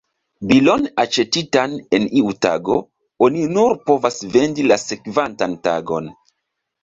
Bilon 0.51 0.85
aĉetitan 1.01 1.73
en 1.97 2.07
iu 2.21 2.31
tago, 2.45 2.77
oni 3.27 3.43
nur 3.57 3.77
povas 3.89 4.17
vendi 4.37 4.65
la 4.71 4.79
sekvantan 4.87 5.53
tagon. 5.69 6.09